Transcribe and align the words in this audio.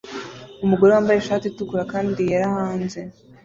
Umugore 0.65 0.89
wambaye 0.91 1.17
ishati 1.19 1.45
itukura 1.47 1.83
kandi 1.93 2.19
yera 2.29 2.47
hanze 2.57 2.99